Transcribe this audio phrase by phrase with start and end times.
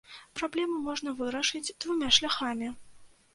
[0.39, 2.73] Праблему можна вырашыць двума шляхамі.